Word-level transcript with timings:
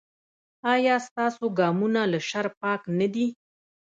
ایا 0.73 0.95
ستاسو 1.07 1.45
ګامونه 1.59 2.01
له 2.11 2.19
شر 2.29 2.47
پاک 2.59 2.81
نه 2.99 3.07
دي؟ 3.13 3.25